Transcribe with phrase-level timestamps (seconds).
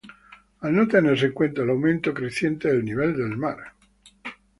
[0.61, 3.57] al no tenerse en cuenta el aumento creciente del nivel del mar